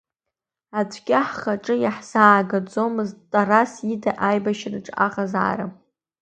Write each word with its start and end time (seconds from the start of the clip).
Аӡәгьы 0.79 1.19
ҳхаҿы 1.27 1.75
иаҳзаагаӡомызт 1.79 3.17
Тарас 3.31 3.73
ида 3.93 4.11
аибашьраҿы 4.27 4.93
аҟазаара… 5.05 5.65